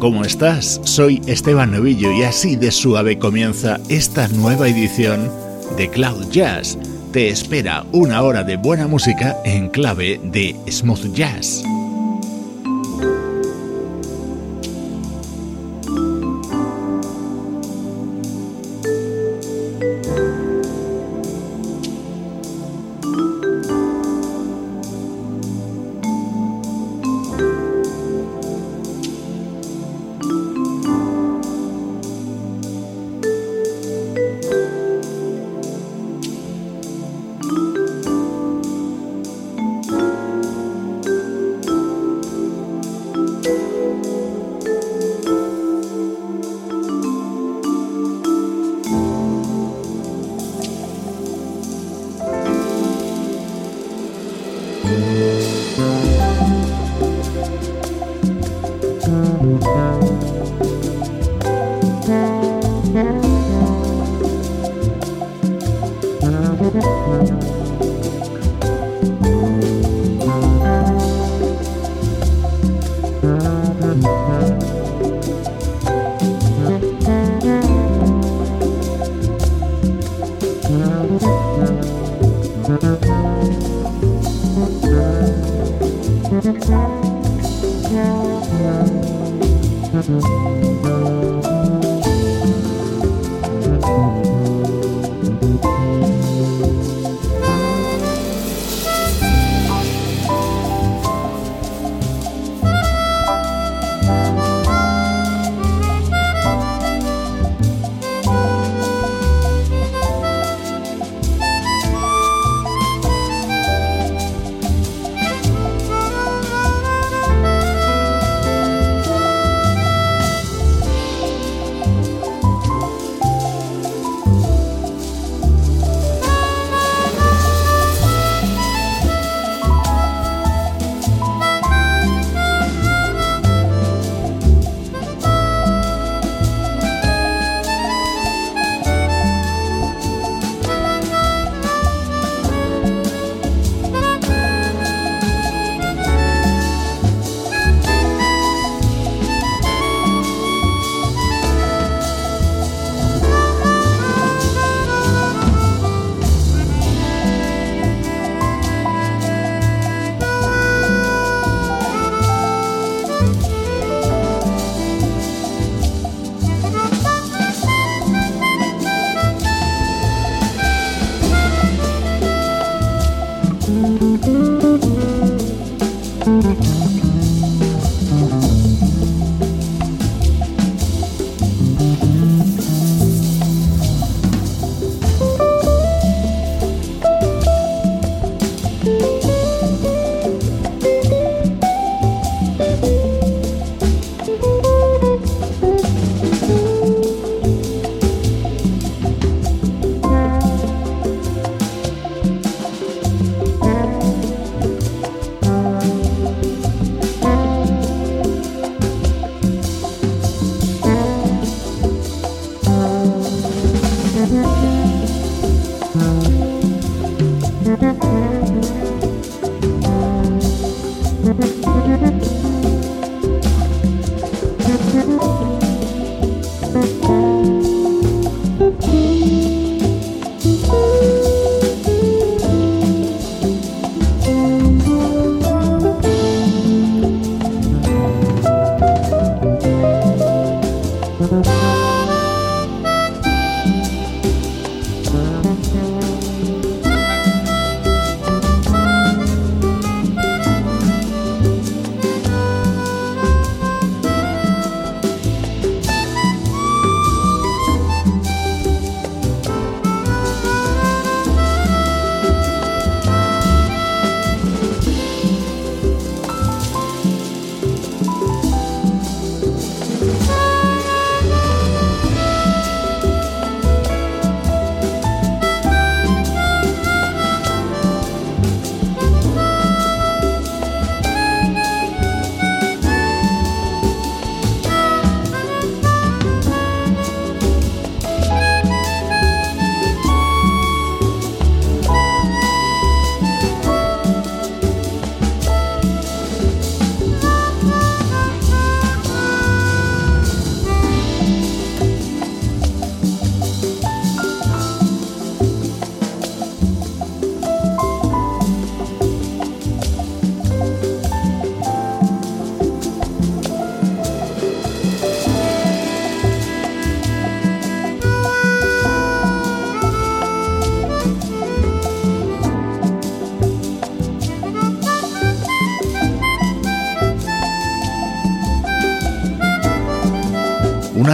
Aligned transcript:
¿Cómo 0.00 0.24
estás? 0.24 0.80
Soy 0.84 1.20
Esteban 1.26 1.72
Novillo 1.72 2.10
y 2.10 2.22
así 2.22 2.56
de 2.56 2.70
suave 2.70 3.18
comienza 3.18 3.78
esta 3.88 4.26
nueva 4.28 4.66
edición 4.66 5.30
de 5.76 5.90
Cloud 5.90 6.30
Jazz. 6.30 6.78
Te 7.12 7.28
espera 7.28 7.84
una 7.92 8.22
hora 8.22 8.42
de 8.42 8.56
buena 8.56 8.88
música 8.88 9.36
en 9.44 9.68
clave 9.68 10.18
de 10.24 10.56
smooth 10.68 11.12
jazz. 11.12 11.62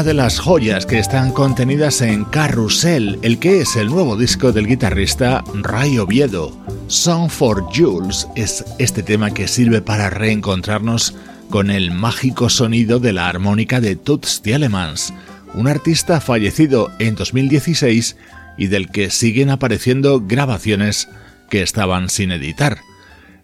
De 0.06 0.14
las 0.14 0.38
joyas 0.38 0.86
que 0.86 1.00
están 1.00 1.32
contenidas 1.32 2.00
en 2.00 2.24
Carrusel, 2.26 3.18
el 3.22 3.40
que 3.40 3.60
es 3.60 3.74
el 3.74 3.88
nuevo 3.88 4.16
disco 4.16 4.52
del 4.52 4.68
guitarrista 4.68 5.42
Ray 5.52 5.98
Oviedo. 5.98 6.56
Song 6.86 7.28
for 7.28 7.64
Jules 7.74 8.28
es 8.36 8.64
este 8.78 9.02
tema 9.02 9.34
que 9.34 9.48
sirve 9.48 9.82
para 9.82 10.08
reencontrarnos 10.08 11.16
con 11.50 11.72
el 11.72 11.90
mágico 11.90 12.48
sonido 12.48 13.00
de 13.00 13.12
la 13.12 13.28
armónica 13.28 13.80
de 13.80 13.96
Toots 13.96 14.42
Thielemans, 14.42 15.12
un 15.54 15.66
artista 15.66 16.20
fallecido 16.20 16.92
en 17.00 17.16
2016 17.16 18.16
y 18.56 18.68
del 18.68 18.90
que 18.90 19.10
siguen 19.10 19.50
apareciendo 19.50 20.22
grabaciones 20.24 21.08
que 21.50 21.62
estaban 21.62 22.10
sin 22.10 22.30
editar. 22.30 22.78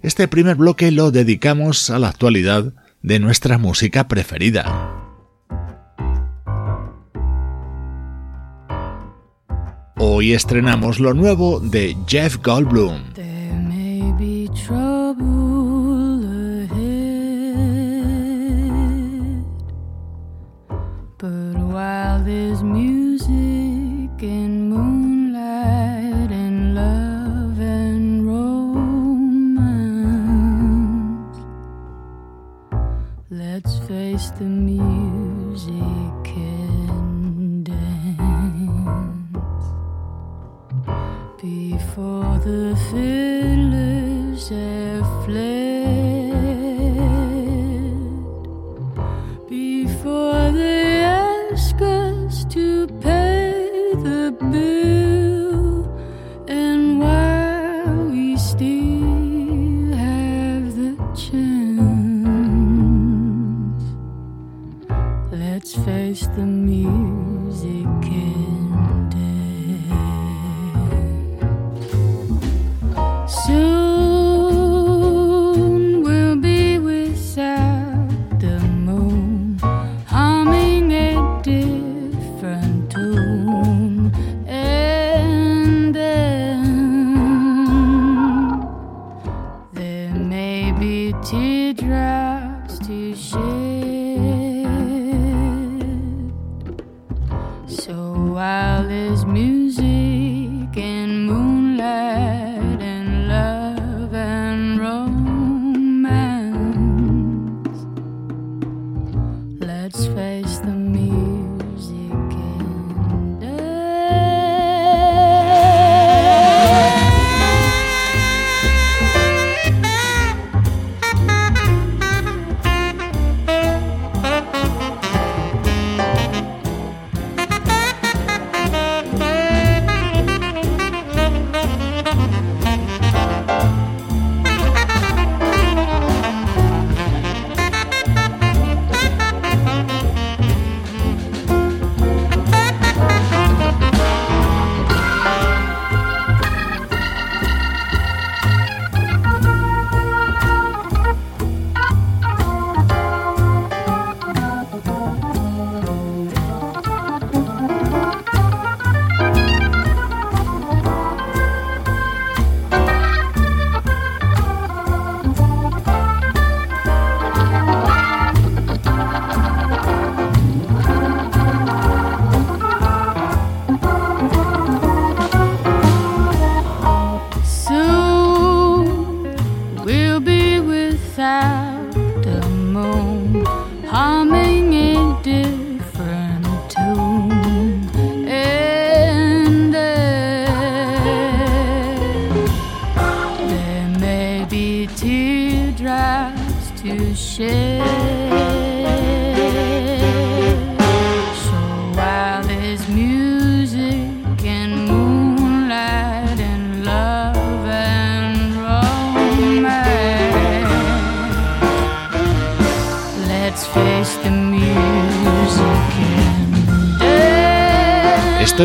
Este 0.00 0.29
primer 0.29 0.55
bloque 0.55 0.93
lo 0.93 1.11
dedicamos 1.11 1.91
a 1.91 1.99
la 1.99 2.11
actualidad 2.11 2.73
de 3.03 3.19
nuestra 3.19 3.58
música 3.58 4.06
preferida. 4.06 5.01
Estrenamos 10.30 11.00
lo 11.00 11.14
nuevo 11.14 11.58
de 11.58 11.96
Jeff 12.06 12.36
Goldblum. 12.36 13.12
before 41.43 42.39
the 42.44 42.79
fiddlers 42.89 44.49
have 44.50 45.25
fled. 45.25 45.62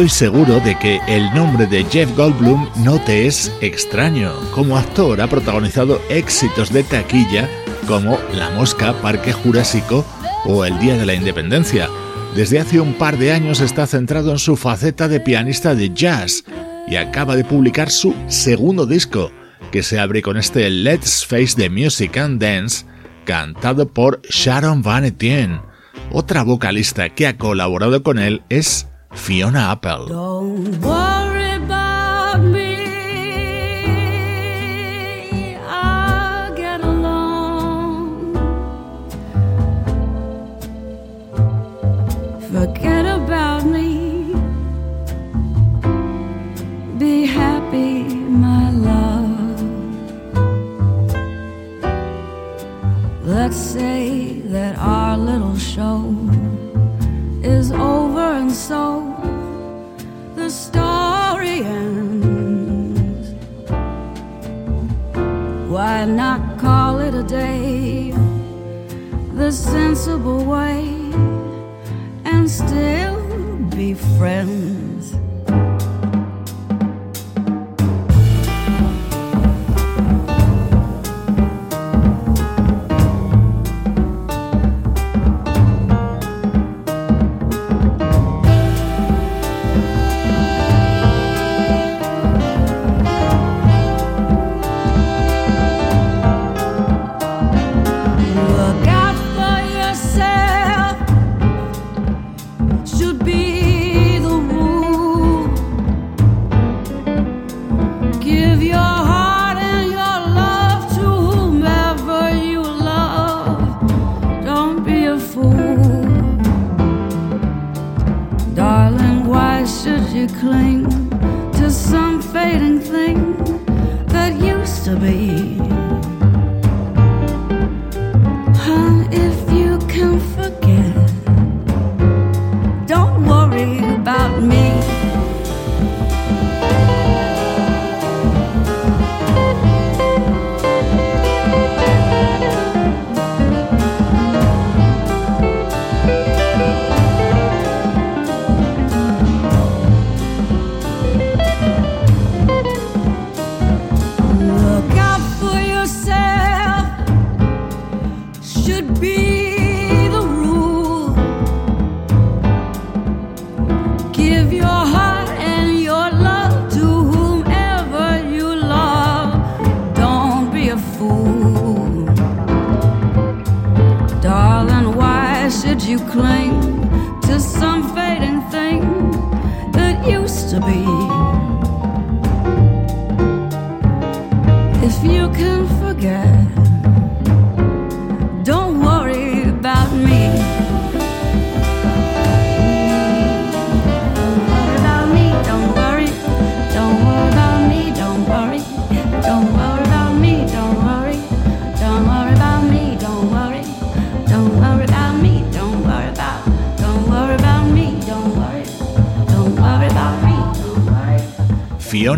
Seguro 0.10 0.60
de 0.62 0.78
que 0.80 1.00
el 1.08 1.32
nombre 1.34 1.68
de 1.68 1.84
Jeff 1.86 2.16
Goldblum 2.16 2.68
no 2.78 3.00
te 3.00 3.28
es 3.28 3.52
extraño. 3.62 4.34
Como 4.52 4.78
actor 4.78 5.22
ha 5.22 5.28
protagonizado 5.28 6.02
éxitos 6.10 6.72
de 6.72 6.84
taquilla 6.84 7.48
como 7.88 8.18
La 8.34 8.50
Mosca, 8.52 8.94
Parque 9.02 9.32
Jurásico 9.32 10.06
o 10.46 10.66
El 10.66 10.80
Día 10.80 10.98
de 10.98 11.06
la 11.06 11.14
Independencia. 11.14 11.90
Desde 12.36 12.60
hace 12.60 12.80
un 12.80 12.94
par 12.94 13.18
de 13.18 13.32
años 13.32 13.60
está 13.60 13.86
centrado 13.86 14.32
en 14.32 14.40
su 14.40 14.56
faceta 14.56 15.08
de 15.08 15.20
pianista 15.20 15.76
de 15.76 15.94
jazz 15.94 16.44
y 16.88 16.96
acaba 16.96 17.36
de 17.36 17.44
publicar 17.46 17.92
su 17.92 18.16
segundo 18.28 18.86
disco, 18.86 19.32
que 19.72 19.84
se 19.84 20.00
abre 20.00 20.22
con 20.22 20.38
este 20.38 20.70
Let's 20.70 21.26
Face 21.26 21.54
the 21.56 21.70
Music 21.70 22.18
and 22.18 22.42
Dance, 22.42 22.86
cantado 23.26 23.88
por 23.88 24.22
Sharon 24.24 24.82
Van 24.82 25.06
Etienne. 25.06 25.62
Otra 26.12 26.44
vocalista 26.44 27.10
que 27.10 27.28
ha 27.28 27.38
colaborado 27.38 28.02
con 28.02 28.18
él 28.18 28.42
es 28.50 28.87
Fiona 29.18 29.72
Apple. 29.72 30.08
Don't 30.08 30.82
worry 30.82 31.56
about 31.56 32.42
me. 32.42 32.76
Forget 42.52 42.97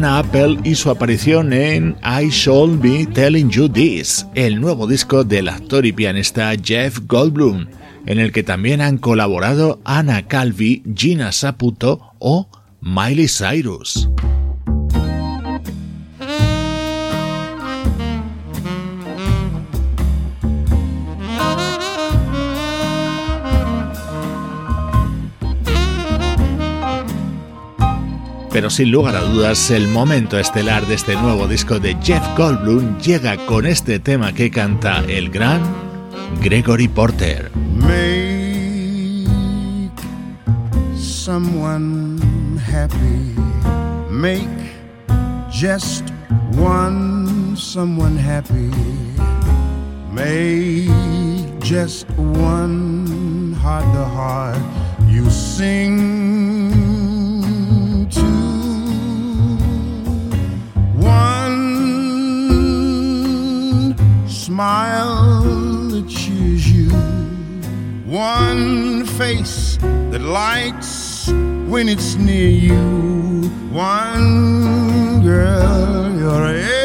Apple 0.05 0.59
y 0.63 0.75
su 0.75 0.89
aparición 0.89 1.53
en 1.53 1.95
I 2.03 2.29
Shall 2.29 2.77
Be 2.77 3.05
Telling 3.05 3.49
You 3.49 3.69
This, 3.69 4.25
el 4.35 4.59
nuevo 4.59 4.87
disco 4.87 5.23
del 5.23 5.49
actor 5.49 5.85
y 5.85 5.91
pianista 5.91 6.51
Jeff 6.61 6.99
Goldblum, 7.07 7.67
en 8.05 8.19
el 8.19 8.31
que 8.31 8.43
también 8.43 8.81
han 8.81 8.97
colaborado 8.97 9.79
Anna 9.83 10.27
Calvi, 10.27 10.83
Gina 10.95 11.31
Saputo 11.31 12.13
o 12.19 12.49
Miley 12.81 13.27
Cyrus. 13.27 14.09
Pero 28.59 28.69
sin 28.69 28.91
lugar 28.91 29.15
a 29.15 29.21
dudas 29.21 29.71
el 29.71 29.87
momento 29.87 30.37
estelar 30.37 30.85
de 30.85 30.95
este 30.95 31.15
nuevo 31.15 31.47
disco 31.47 31.79
de 31.79 31.95
Jeff 32.03 32.21
Goldblum 32.35 32.97
llega 32.97 33.37
con 33.45 33.65
este 33.65 33.99
tema 33.99 34.33
que 34.33 34.51
canta 34.51 35.01
el 35.07 35.29
gran 35.29 35.61
Gregory 36.41 36.89
Porter. 36.89 37.49
Make 37.77 39.29
someone 40.97 42.19
happy. 42.69 43.33
Make 44.09 44.49
just 45.49 46.03
one 46.57 47.55
someone 47.55 48.17
happy. 48.17 48.71
Make 50.11 50.89
just 51.61 52.09
one 52.17 53.53
heart 53.53 53.85
the 53.93 54.03
heart 54.03 54.59
you 55.07 55.29
sing 55.29 56.18
smile 64.59 65.41
that 65.87 66.05
cheers 66.09 66.69
you, 66.69 66.89
one 68.03 69.05
face 69.05 69.77
that 70.11 70.19
lights 70.19 71.29
when 71.71 71.87
it's 71.87 72.15
near 72.15 72.49
you, 72.49 73.47
one 73.71 75.21
girl, 75.23 76.13
you're 76.19 76.78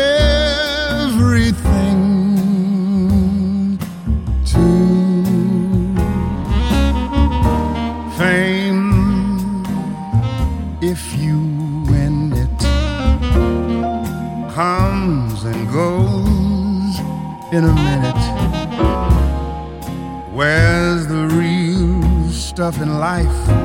in 22.78 22.98
life 22.98 23.63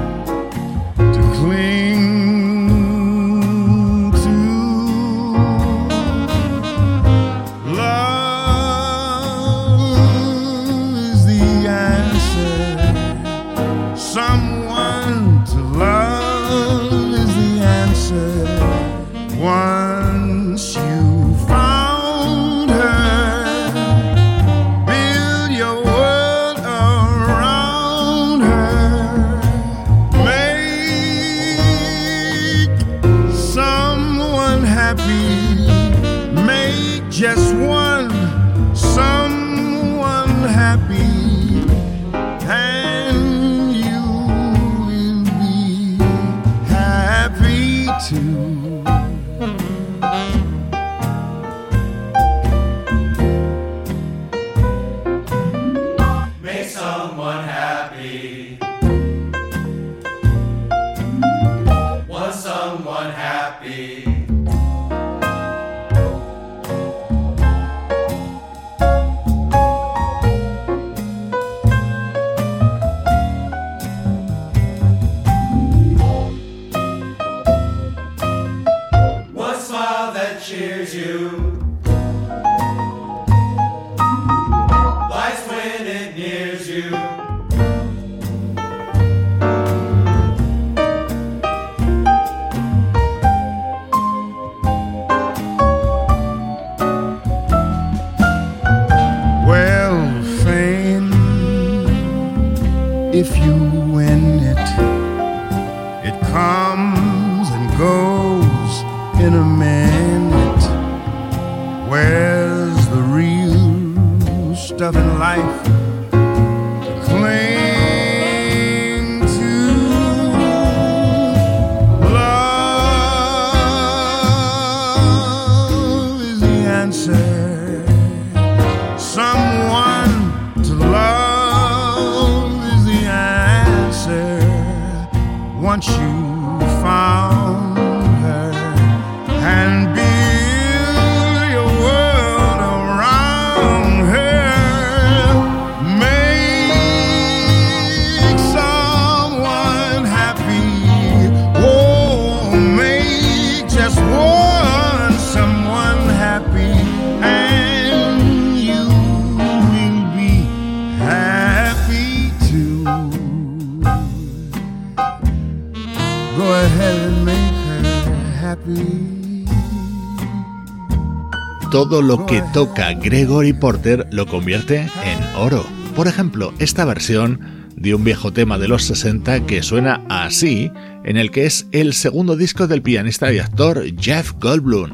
todo 171.85 172.01
lo 172.01 172.25
que 172.25 172.42
toca 172.51 172.92
Gregory 172.92 173.53
Porter 173.53 174.05
lo 174.11 174.25
convierte 174.25 174.79
en 174.81 175.35
oro. 175.37 175.65
Por 175.96 176.09
ejemplo, 176.09 176.53
esta 176.59 176.83
versión 176.83 177.39
de 177.77 177.96
un 177.96 178.03
viejo 178.03 178.33
tema 178.33 178.57
de 178.57 178.68
los 178.68 178.83
60 178.83 179.46
que 179.46 179.63
suena 179.63 180.03
así, 180.09 180.70
en 181.05 181.15
el 181.15 181.31
que 181.31 181.46
es 181.46 181.68
el 181.72 181.94
segundo 181.94 182.35
disco 182.35 182.68
del 182.68 182.81
pianista 182.81 183.31
y 183.31 183.39
actor 183.39 183.81
Jeff 183.98 184.33
Goldblum, 184.42 184.92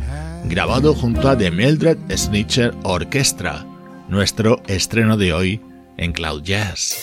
grabado 0.47 0.93
junto 0.93 1.27
a 1.27 1.35
The 1.35 1.49
Mildred 1.49 1.97
Snitcher 2.15 2.71
Orchestra, 2.83 3.65
nuestro 4.07 4.61
estreno 4.67 5.17
de 5.17 5.33
hoy 5.33 5.61
en 5.97 6.11
Cloud 6.11 6.43
Jazz. 6.43 6.97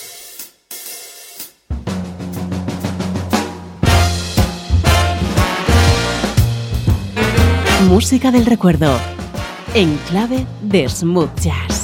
Música 7.89 8.31
del 8.31 8.47
recuerdo 8.47 8.97
en 9.75 9.99
clave 10.09 10.45
de 10.61 10.89
smooth 10.89 11.43
jazz. 11.43 11.82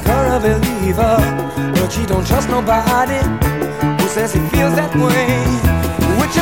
Make 0.00 0.08
her 0.08 0.36
a 0.36 0.40
believer, 0.40 1.16
but 1.74 1.88
she 1.90 2.06
don't 2.06 2.26
trust 2.26 2.48
nobody 2.48 3.20
who 4.00 4.08
says 4.08 4.32
he 4.32 4.40
feels 4.48 4.74
that 4.74 4.94
way. 4.94 5.28
Which 6.20 6.36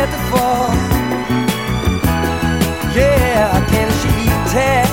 scared 0.00 0.10
to 0.10 0.18
fall. 0.30 0.70
Yeah, 2.94 3.66
can 3.72 3.88
she 4.00 4.14
tell 4.54 4.86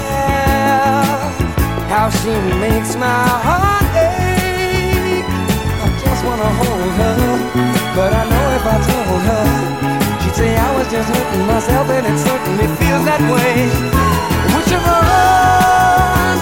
how 1.91 2.09
she 2.09 2.33
makes 2.59 2.95
my 2.95 3.23
heart 3.45 3.87
ache? 3.95 5.25
I 5.83 5.87
just 6.03 6.21
wanna 6.25 6.49
hold 6.59 6.91
her, 6.99 7.17
but 7.95 8.11
I 8.13 8.23
know 8.31 8.47
if 8.59 8.65
I 8.65 8.77
told 8.91 9.21
her, 9.31 9.45
she'd 10.21 10.35
say 10.35 10.51
I 10.57 10.69
was 10.77 10.87
just 10.91 11.09
hurting 11.09 11.45
myself, 11.47 11.89
and 11.89 12.05
it 12.05 12.17
certainly 12.27 12.67
feels 12.79 13.03
that 13.09 13.21
way. 13.33 13.53
Which 14.55 14.71
of 14.77 14.83
us 14.83 16.41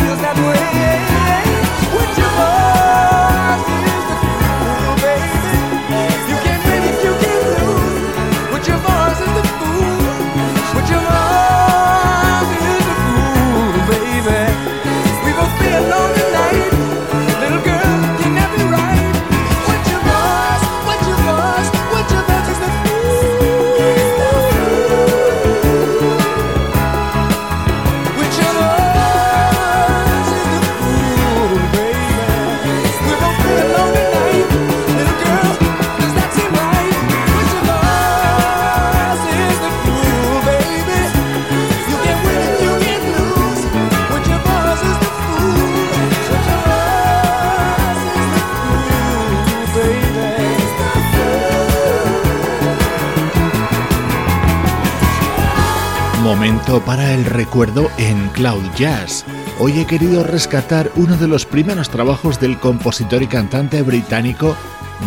Momento 56.61 56.85
para 56.85 57.15
el 57.15 57.25
recuerdo 57.25 57.89
en 57.97 58.29
Cloud 58.29 58.63
Jazz. 58.77 59.25
Hoy 59.57 59.79
he 59.79 59.87
querido 59.87 60.23
rescatar 60.23 60.91
uno 60.95 61.17
de 61.17 61.27
los 61.27 61.43
primeros 61.43 61.89
trabajos 61.89 62.39
del 62.39 62.59
compositor 62.59 63.23
y 63.23 63.27
cantante 63.27 63.81
británico 63.81 64.55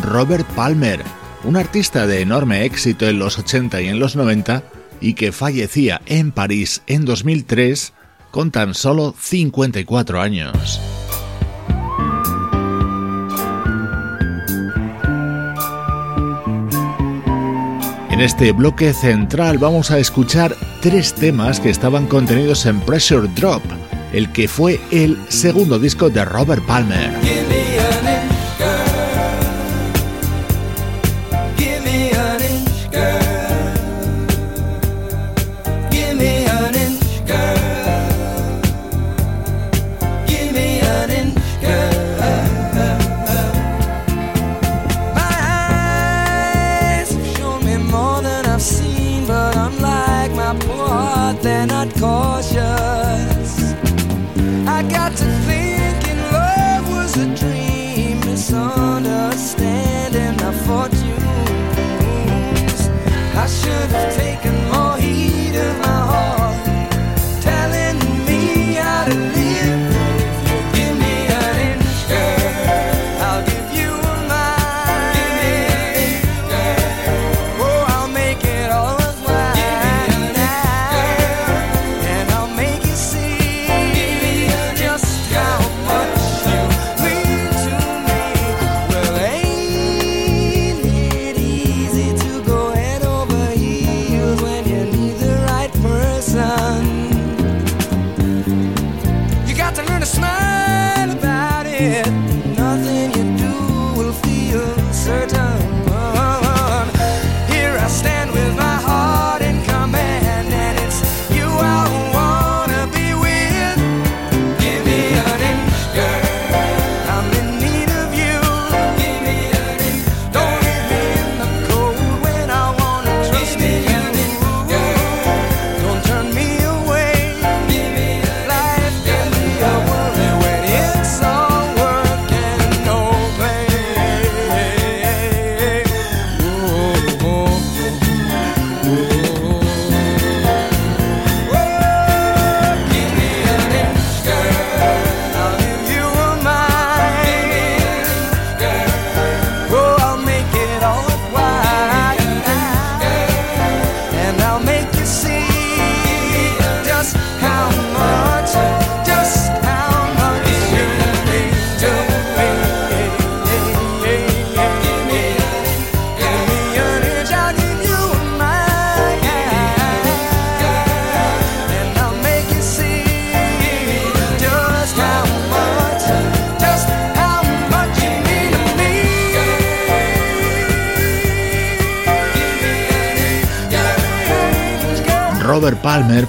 Robert 0.03 0.45
Palmer, 0.57 1.01
un 1.45 1.57
artista 1.57 2.09
de 2.09 2.23
enorme 2.23 2.65
éxito 2.65 3.07
en 3.07 3.21
los 3.21 3.39
80 3.39 3.83
y 3.83 3.87
en 3.87 4.01
los 4.01 4.17
90 4.17 4.65
y 5.01 5.15
que 5.15 5.31
fallecía 5.31 6.01
en 6.07 6.33
París 6.33 6.83
en 6.89 7.05
2003 7.05 7.93
con 8.33 8.51
tan 8.51 8.75
solo 8.75 9.15
54 9.17 10.21
años. 10.21 10.81
En 18.15 18.21
este 18.21 18.53
bloque 18.53 18.93
central 18.93 19.59
vamos 19.59 19.91
a 19.91 19.99
escuchar 19.99 20.55
tres 20.81 21.15
temas 21.15 21.59
que 21.59 21.69
estaban 21.69 22.07
contenidos 22.07 22.65
en 22.65 22.79
Pressure 22.79 23.27
Drop, 23.35 23.61
el 24.13 24.31
que 24.31 24.47
fue 24.47 24.79
el 24.93 25.19
segundo 25.29 25.81
disco 25.81 26.11
de 26.11 26.25
Robert 26.25 26.65
Palmer. 26.65 27.11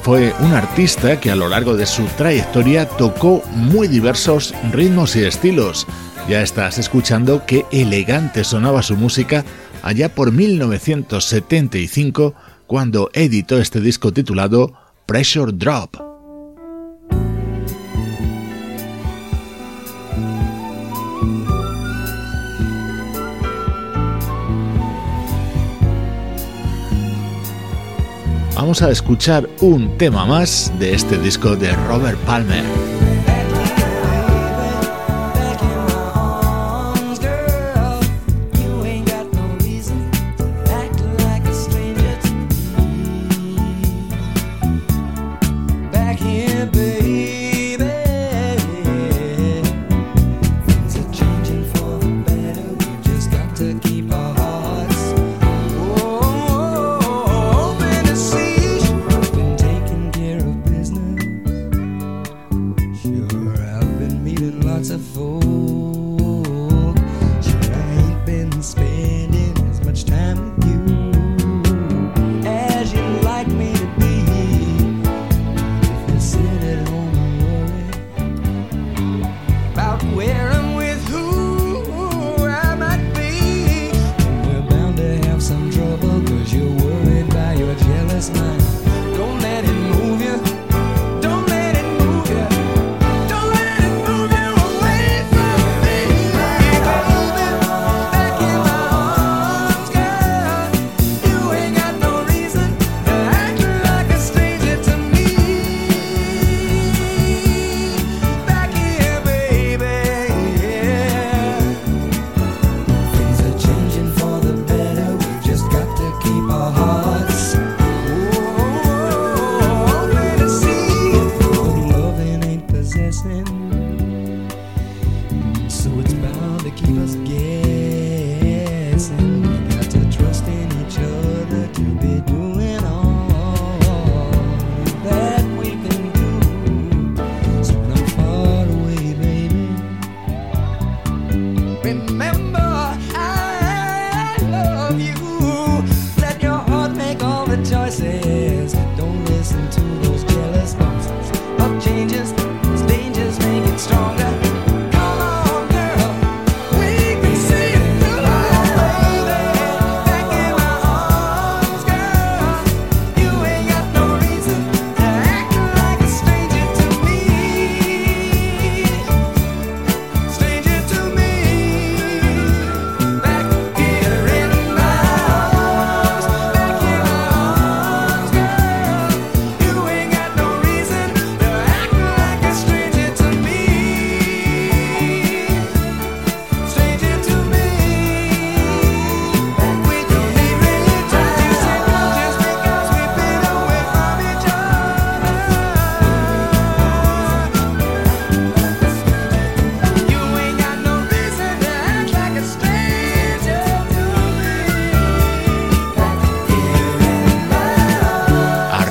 Fue 0.06 0.34
un 0.40 0.54
artista 0.54 1.20
que 1.20 1.32
a 1.32 1.36
lo 1.36 1.50
largo 1.50 1.76
de 1.76 1.88
su 1.88 2.06
trayectoria 2.16 2.88
tocó 2.88 3.42
muy 3.56 3.88
diversos 3.88 4.54
ritmos 4.72 5.16
y 5.16 5.24
estilos. 5.24 5.88
Ya 6.30 6.44
estás 6.44 6.78
escuchando 6.78 7.42
qué 7.48 7.66
elegante 7.72 8.44
sonaba 8.44 8.84
su 8.84 8.96
música 8.98 9.44
allá 9.82 10.14
por 10.14 10.32
1975 10.32 12.36
cuando 12.68 13.10
editó 13.14 13.58
este 13.58 13.82
disco 13.82 14.14
titulado 14.14 14.76
Pressure 15.08 15.52
Drop. 15.52 16.15
Vamos 28.66 28.82
a 28.82 28.90
escuchar 28.90 29.48
un 29.62 29.96
tema 29.96 30.26
más 30.26 30.74
de 30.80 30.96
este 30.96 31.20
disco 31.20 31.56
de 31.56 31.72
Robert 31.88 32.18
Palmer. 32.26 32.95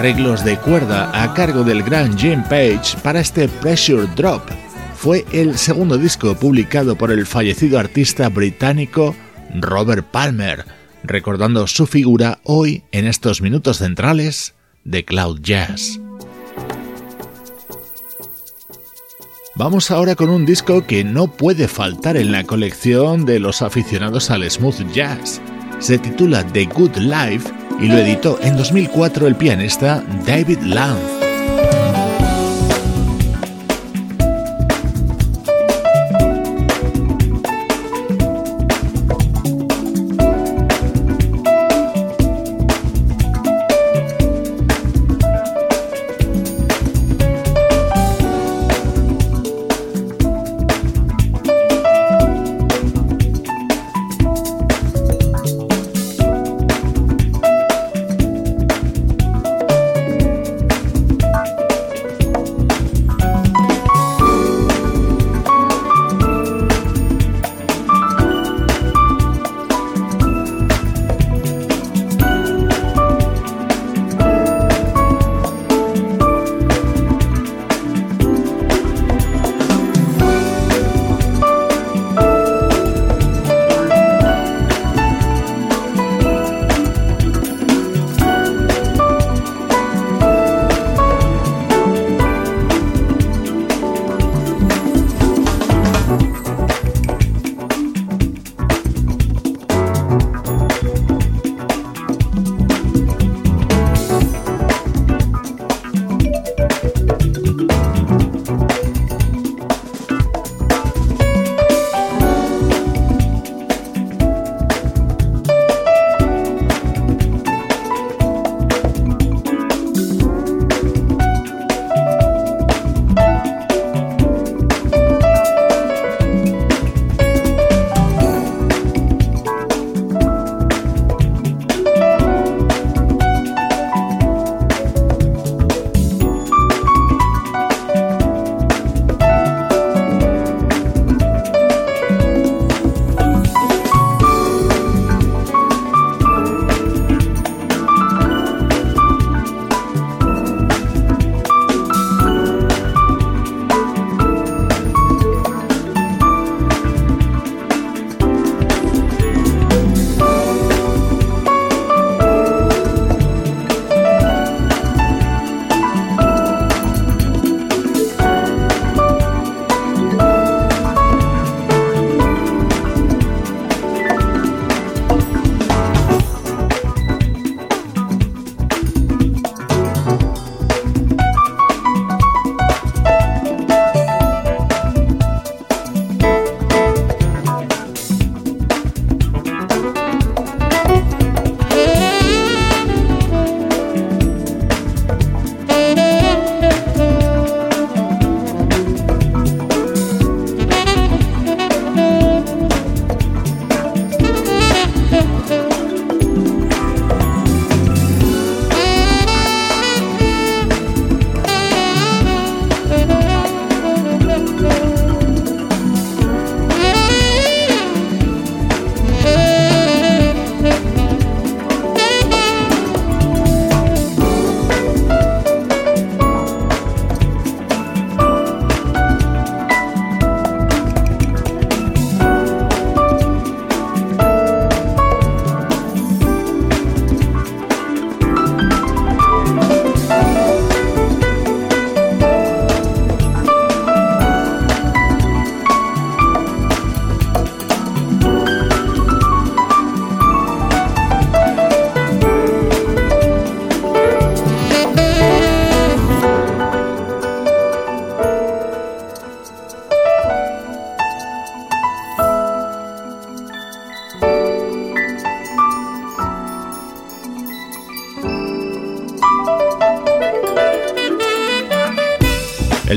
Arreglos 0.05 0.45
de 0.45 0.59
cuerda 0.59 1.11
a 1.15 1.33
cargo 1.33 1.65
del 1.65 1.83
gran 1.83 2.19
Jim 2.19 2.43
Page 2.43 2.99
para 3.03 3.21
este 3.21 3.49
Pressure 3.49 4.07
Drop. 4.15 4.43
Fue 4.95 5.25
el 5.33 5.57
segundo 5.57 5.97
disco 5.97 6.35
publicado 6.35 6.95
por 6.95 7.11
el 7.11 7.25
fallecido 7.25 7.79
artista 7.79 8.29
británico 8.29 9.17
Robert 9.55 10.07
Palmer, 10.11 10.67
recordando 11.05 11.67
su 11.67 11.87
figura 11.87 12.41
hoy 12.43 12.83
en 12.93 13.07
estos 13.07 13.41
minutos 13.41 13.79
centrales 13.79 14.53
de 14.85 15.07
Cloud 15.07 15.41
Jazz. 15.41 15.99
Vamos 19.55 19.91
ahora 19.91 20.17
con 20.17 20.29
un 20.29 20.45
disco 20.45 20.87
que 20.87 21.03
no 21.03 21.29
puede 21.29 21.67
faltar 21.67 22.19
en 22.19 22.31
la 22.31 22.45
colección 22.45 23.25
de 23.25 23.41
los 23.41 23.63
aficionados 23.63 24.31
al 24.31 24.51
smooth 24.51 24.93
jazz. 24.93 25.41
Se 25.79 25.97
titula 25.97 26.47
The 26.47 26.67
Good 26.67 26.97
Life 26.99 27.64
y 27.81 27.89
lo 27.89 27.99
editó 27.99 28.39
en 28.43 28.57
2004 28.57 29.27
el 29.27 29.37
pianista 29.37 30.03
David 30.27 30.61
Lang. 30.63 31.24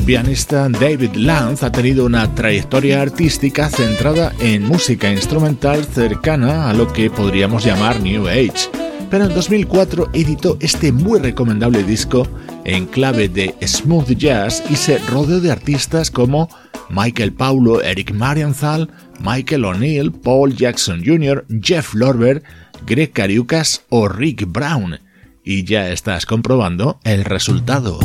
Pianista 0.08 0.70
David 0.70 1.16
Lance 1.16 1.66
ha 1.66 1.70
tenido 1.70 2.06
una 2.06 2.34
trayectoria 2.34 3.02
artística 3.02 3.70
centrada 3.70 4.34
en 4.40 4.64
música 4.64 5.12
instrumental 5.12 5.84
cercana 5.84 6.70
a 6.70 6.74
lo 6.74 6.94
que 6.94 7.10
podríamos 7.10 7.66
llamar 7.66 8.00
New 8.00 8.26
Age, 8.26 8.70
pero 9.12 9.26
en 9.26 9.34
2004 9.36 10.12
editó 10.14 10.58
este 10.62 10.94
muy 10.94 11.20
recomendable 11.20 11.84
disco 11.84 12.26
en 12.64 12.86
clave 12.86 13.28
de 13.28 13.54
smooth 13.62 14.12
jazz 14.12 14.64
y 14.70 14.78
se 14.78 14.98
rodeó 15.10 15.42
de 15.42 15.52
artistas 15.52 16.10
como 16.10 16.48
Michael 16.90 17.34
Paulo, 17.34 17.82
Eric 17.82 18.14
Marienthal, 18.14 18.90
Michael 19.20 19.66
O'Neill, 19.66 20.14
Paul 20.14 20.56
Jackson 20.56 21.04
Jr., 21.06 21.46
Jeff 21.62 21.94
Lorber, 21.94 22.44
Greg 22.86 23.12
Cariucas 23.12 23.84
o 23.90 24.08
Rick 24.08 24.46
Brown. 24.48 25.02
Y 25.44 25.66
ya 25.66 25.90
estás 25.90 26.26
comprobando 26.26 26.98
el 27.04 27.26
resultado. 27.26 28.00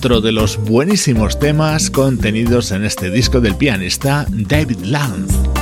Otro 0.00 0.22
de 0.22 0.32
los 0.32 0.56
buenísimos 0.56 1.38
temas 1.38 1.90
contenidos 1.90 2.72
en 2.72 2.86
este 2.86 3.10
disco 3.10 3.42
del 3.42 3.54
pianista 3.54 4.24
David 4.30 4.78
Lance. 4.84 5.59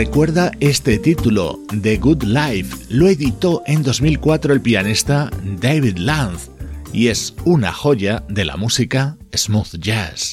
Recuerda 0.00 0.50
este 0.60 0.98
título, 0.98 1.60
The 1.82 1.98
Good 1.98 2.22
Life. 2.22 2.86
Lo 2.88 3.06
editó 3.06 3.62
en 3.66 3.82
2004 3.82 4.54
el 4.54 4.62
pianista 4.62 5.28
David 5.60 5.98
Lanz 5.98 6.48
y 6.90 7.08
es 7.08 7.34
una 7.44 7.70
joya 7.70 8.24
de 8.26 8.46
la 8.46 8.56
música 8.56 9.18
smooth 9.36 9.74
jazz. 9.78 10.30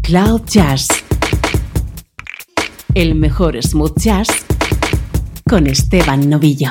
Cloud 0.00 0.40
Jazz. 0.46 0.88
El 2.94 3.16
mejor 3.16 3.62
smooth 3.62 3.98
jazz 3.98 4.28
con 5.46 5.66
Esteban 5.66 6.30
Novillo. 6.30 6.70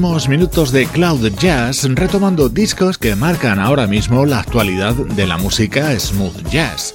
Últimos 0.00 0.30
minutos 0.30 0.72
de 0.72 0.86
Cloud 0.86 1.30
Jazz 1.38 1.86
retomando 1.90 2.48
discos 2.48 2.96
que 2.96 3.14
marcan 3.14 3.58
ahora 3.58 3.86
mismo 3.86 4.24
la 4.24 4.40
actualidad 4.40 4.94
de 4.94 5.26
la 5.26 5.36
música 5.36 5.94
smooth 6.00 6.48
jazz. 6.48 6.94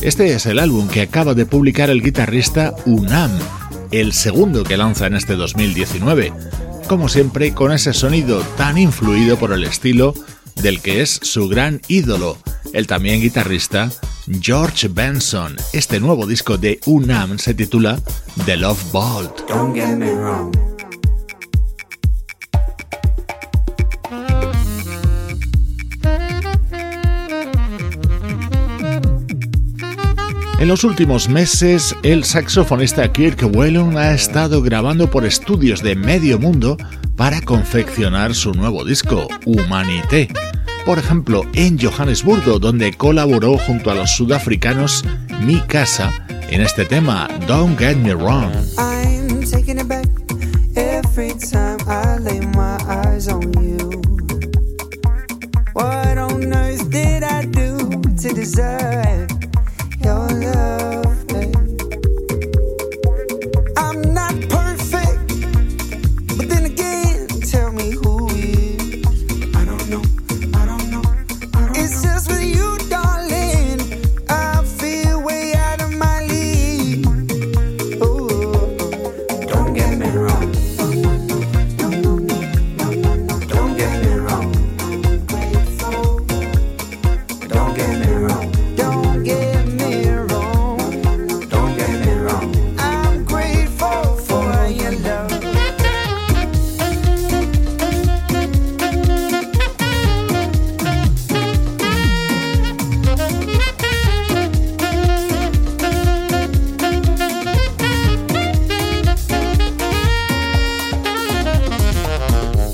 Este 0.00 0.32
es 0.32 0.46
el 0.46 0.58
álbum 0.58 0.88
que 0.88 1.02
acaba 1.02 1.34
de 1.34 1.44
publicar 1.44 1.90
el 1.90 2.02
guitarrista 2.02 2.74
Unam, 2.86 3.30
el 3.90 4.14
segundo 4.14 4.64
que 4.64 4.78
lanza 4.78 5.06
en 5.06 5.16
este 5.16 5.34
2019, 5.34 6.32
como 6.88 7.10
siempre 7.10 7.52
con 7.52 7.72
ese 7.72 7.92
sonido 7.92 8.40
tan 8.56 8.78
influido 8.78 9.36
por 9.36 9.52
el 9.52 9.62
estilo 9.64 10.14
del 10.62 10.80
que 10.80 11.02
es 11.02 11.10
su 11.10 11.50
gran 11.50 11.82
ídolo, 11.88 12.38
el 12.72 12.86
también 12.86 13.20
guitarrista 13.20 13.90
George 14.40 14.88
Benson. 14.88 15.56
Este 15.74 16.00
nuevo 16.00 16.26
disco 16.26 16.56
de 16.56 16.80
Unam 16.86 17.38
se 17.38 17.52
titula 17.52 18.00
The 18.46 18.56
Love 18.56 18.92
Vault. 18.92 19.42
En 30.58 30.68
los 30.68 30.84
últimos 30.84 31.28
meses, 31.28 31.94
el 32.02 32.24
saxofonista 32.24 33.12
Kirk 33.12 33.42
Whelan 33.54 33.98
ha 33.98 34.14
estado 34.14 34.62
grabando 34.62 35.10
por 35.10 35.26
estudios 35.26 35.82
de 35.82 35.94
medio 35.94 36.38
mundo 36.38 36.78
para 37.14 37.42
confeccionar 37.42 38.34
su 38.34 38.54
nuevo 38.54 38.82
disco, 38.82 39.28
Humanité. 39.44 40.28
Por 40.86 40.98
ejemplo, 40.98 41.42
en 41.52 41.78
Johannesburgo, 41.78 42.58
donde 42.58 42.94
colaboró 42.94 43.58
junto 43.58 43.90
a 43.90 43.94
los 43.94 44.12
sudafricanos 44.12 45.04
Mi 45.42 45.60
Casa 45.60 46.10
en 46.48 46.62
este 46.62 46.86
tema, 46.86 47.28
Don't 47.46 47.78
Get 47.78 47.98
Me 47.98 48.14
Wrong. 48.14 48.52
Deserve? 58.34 59.15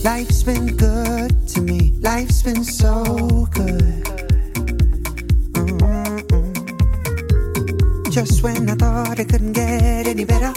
Life's 0.05 0.43
been 0.43 0.77
good 0.77 1.47
to 1.47 1.61
me. 1.61 1.93
Life's 2.01 2.43
been 2.43 2.65
so 2.65 3.47
good. 3.53 4.05
Just 8.11 8.43
when 8.43 8.69
I 8.69 8.75
thought 8.75 9.21
I 9.21 9.25
couldn't 9.25 9.53
get 9.53 10.09
any 10.09 10.25
better, 10.25 10.53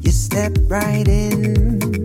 you 0.00 0.12
stepped 0.12 0.60
right 0.68 1.08
in. 1.08 1.97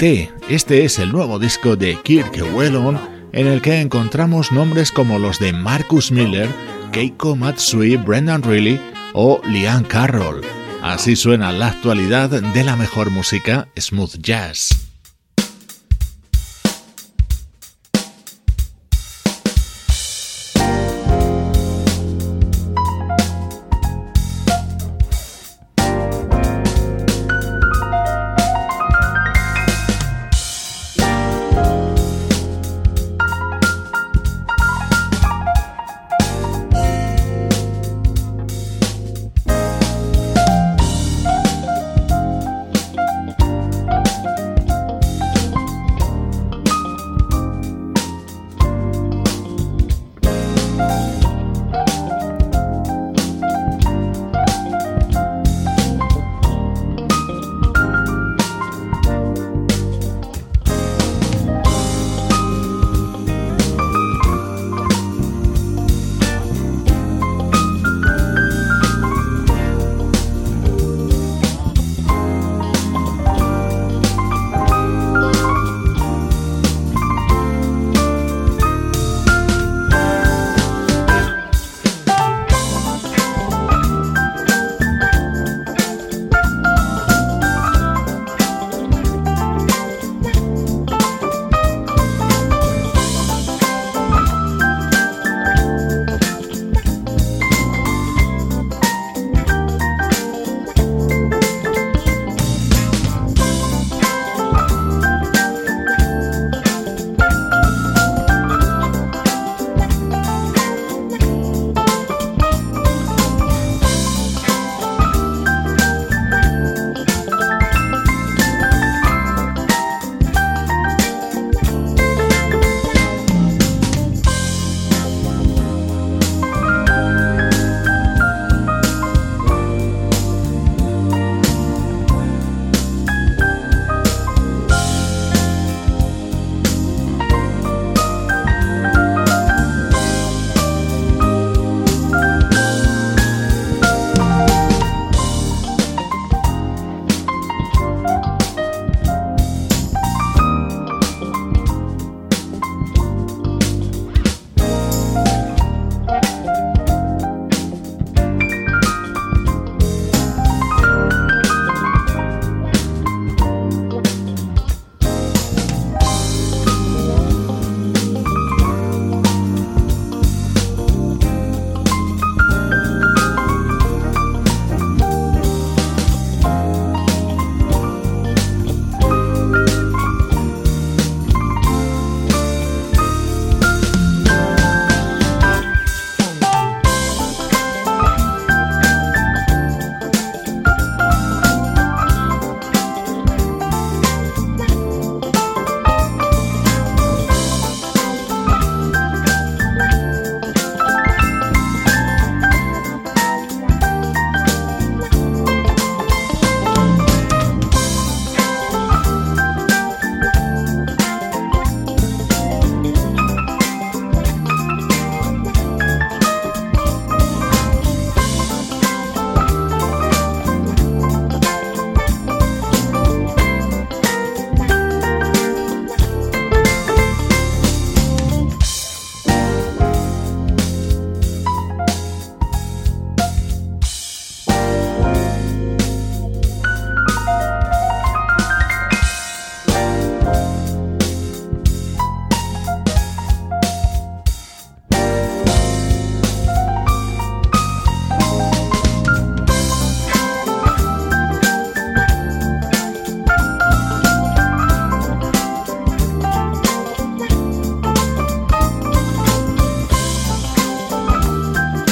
Este 0.00 0.84
es 0.84 1.00
el 1.00 1.10
nuevo 1.10 1.40
disco 1.40 1.74
de 1.74 1.96
Kirk 2.00 2.32
Whelan 2.54 3.00
en 3.32 3.48
el 3.48 3.60
que 3.60 3.80
encontramos 3.80 4.52
nombres 4.52 4.92
como 4.92 5.18
los 5.18 5.40
de 5.40 5.52
Marcus 5.52 6.12
Miller, 6.12 6.48
Keiko 6.92 7.34
Matsui, 7.34 7.96
Brendan 7.96 8.44
Reilly 8.44 8.80
o 9.12 9.40
Liam 9.44 9.82
Carroll. 9.82 10.42
Así 10.82 11.16
suena 11.16 11.50
la 11.50 11.66
actualidad 11.66 12.30
de 12.30 12.64
la 12.64 12.76
mejor 12.76 13.10
música 13.10 13.66
smooth 13.76 14.18
jazz. 14.20 14.77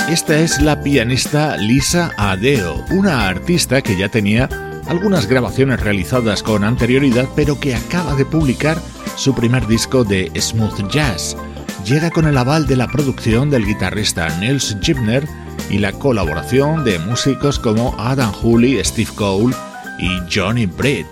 Esta 0.09 0.38
es 0.38 0.62
la 0.62 0.80
pianista 0.82 1.57
Lisa 1.57 2.12
Adeo, 2.16 2.84
una 2.90 3.26
artista 3.26 3.82
que 3.82 3.98
ya 3.98 4.09
tenía 4.09 4.48
algunas 4.86 5.26
grabaciones 5.26 5.80
realizadas 5.80 6.44
con 6.44 6.62
anterioridad, 6.62 7.28
pero 7.34 7.59
que 7.59 7.74
acaba 7.74 8.14
de 8.14 8.24
publicar 8.24 8.80
su 9.16 9.34
primer 9.34 9.66
disco 9.66 10.04
de 10.04 10.30
smooth 10.40 10.88
jazz. 10.92 11.36
Llega 11.84 12.11
con 12.11 12.24
el 12.28 12.38
aval 12.38 12.68
de 12.68 12.76
la 12.76 12.86
producción 12.86 13.50
del 13.50 13.66
guitarrista 13.66 14.28
Nils 14.38 14.76
Gibner 14.80 15.26
y 15.70 15.78
la 15.78 15.90
colaboración 15.90 16.84
de 16.84 17.00
músicos 17.00 17.59
como 17.59 17.92
Adam 17.98 18.30
Hooley, 18.30 18.78
Steve 18.84 19.11
Cole 19.16 19.57
y 19.98 20.20
Johnny 20.32 20.66
Britt. 20.66 21.09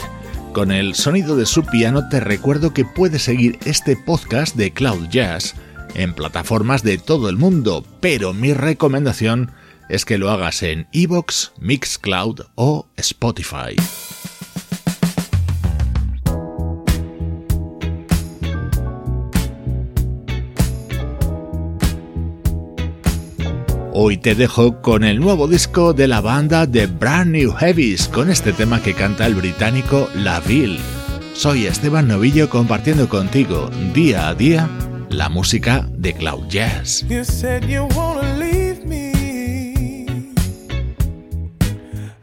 Con 0.52 0.70
el 0.70 0.94
sonido 0.94 1.34
de 1.34 1.46
su 1.46 1.64
piano 1.64 2.08
te 2.08 2.20
recuerdo 2.20 2.72
que 2.72 2.84
puedes 2.84 3.22
seguir 3.22 3.58
este 3.64 3.96
podcast 3.96 4.54
de 4.54 4.70
Cloud 4.70 5.08
Jazz 5.08 5.56
en 5.94 6.14
plataformas 6.14 6.82
de 6.82 6.98
todo 6.98 7.28
el 7.28 7.36
mundo, 7.36 7.84
pero 8.00 8.32
mi 8.32 8.52
recomendación 8.52 9.52
es 9.88 10.04
que 10.04 10.18
lo 10.18 10.30
hagas 10.30 10.62
en 10.62 10.86
Evox, 10.92 11.52
Mixcloud 11.58 12.40
o 12.54 12.86
Spotify. 12.96 13.76
Hoy 23.96 24.16
te 24.16 24.34
dejo 24.34 24.82
con 24.82 25.04
el 25.04 25.20
nuevo 25.20 25.46
disco 25.46 25.92
de 25.92 26.08
la 26.08 26.20
banda 26.20 26.68
The 26.68 26.88
Brand 26.88 27.30
New 27.30 27.52
Heavies, 27.52 28.08
con 28.08 28.28
este 28.28 28.52
tema 28.52 28.82
que 28.82 28.92
canta 28.92 29.24
el 29.24 29.36
británico 29.36 30.08
La 30.16 30.40
Ville. 30.40 30.80
Soy 31.34 31.66
Esteban 31.66 32.08
Novillo 32.08 32.50
compartiendo 32.50 33.08
contigo 33.08 33.70
día 33.92 34.28
a 34.28 34.34
día 34.34 34.68
la 35.14 35.28
música 35.28 35.86
de 35.92 36.12
Cloud 36.12 36.48
Jazz. 36.48 37.04
You 37.08 37.24
said 37.24 37.64
you 37.64 37.86
wanna 37.94 38.36
leave 38.36 38.84
me. 38.84 39.12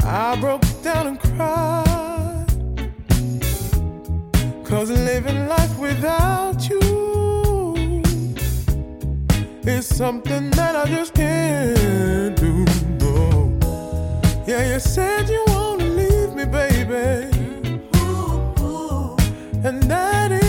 I 0.04 0.36
broke 0.40 0.66
down 0.84 1.08
and 1.08 1.20
cried. 1.20 2.48
Cause 4.66 4.90
living 4.90 5.48
life 5.48 5.78
without 5.80 6.70
you 6.70 8.02
is 9.66 9.86
something 9.86 10.50
that 10.52 10.76
I 10.76 10.86
just 10.90 11.14
can't 11.14 12.36
do. 12.36 12.66
No. 13.00 13.58
Yeah, 14.46 14.74
you 14.74 14.80
said 14.80 15.30
you 15.30 15.44
wanna 15.48 15.86
leave 15.86 16.36
me, 16.36 16.46
baby. 16.46 17.30
And 19.64 19.84
that 19.84 20.32
is 20.32 20.41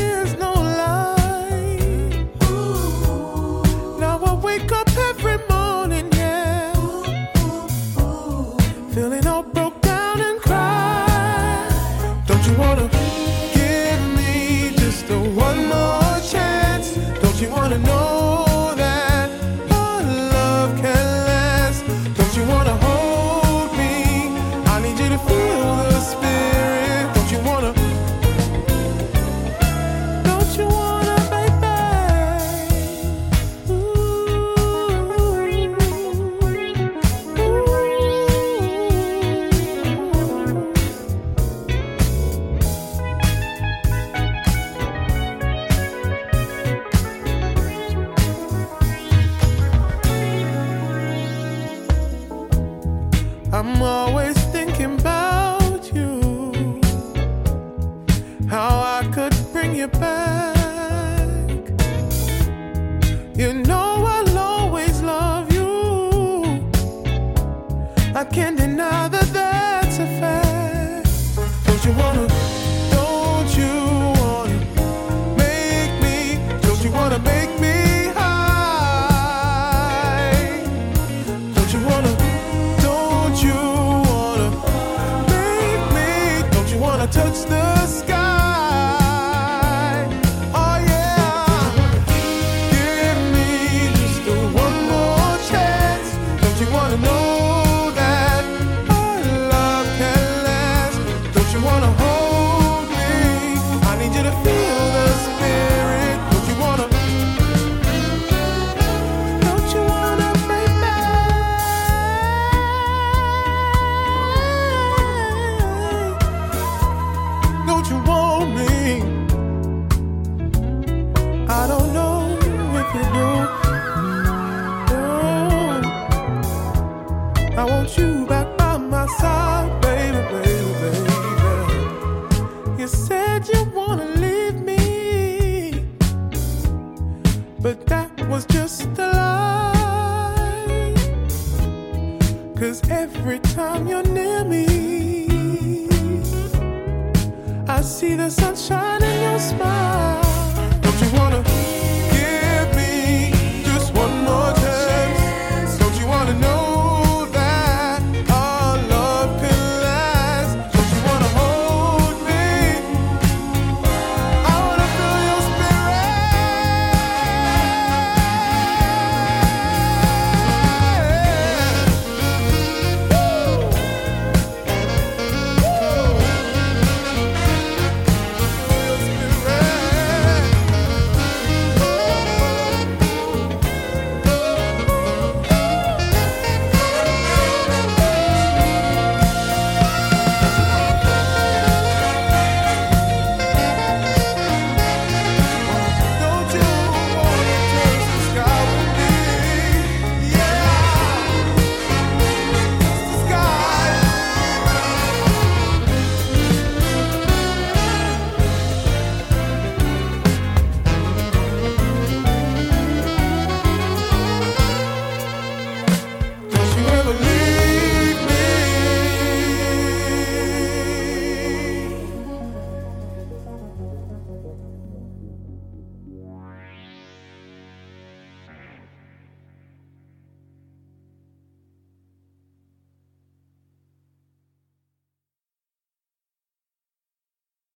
feeling 9.02 9.26
all 9.26 9.42
broken. 9.42 9.71